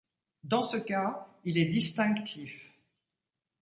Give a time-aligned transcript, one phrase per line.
[0.43, 2.73] Dans ce cas, il est distinctif.